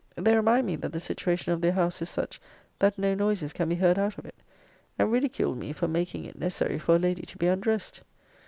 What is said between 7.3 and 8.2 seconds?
be undressed.